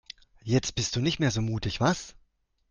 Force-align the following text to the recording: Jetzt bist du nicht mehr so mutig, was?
Jetzt 0.41 0.73
bist 0.73 0.95
du 0.95 0.99
nicht 0.99 1.19
mehr 1.19 1.29
so 1.29 1.43
mutig, 1.43 1.79
was? 1.79 2.15